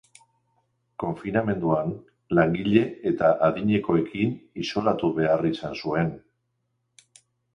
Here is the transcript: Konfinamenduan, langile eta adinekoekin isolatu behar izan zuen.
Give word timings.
Konfinamenduan, 1.01 1.91
langile 2.39 2.83
eta 3.11 3.29
adinekoekin 3.49 4.33
isolatu 4.63 5.11
behar 5.21 5.47
izan 5.53 5.77
zuen. 5.83 6.11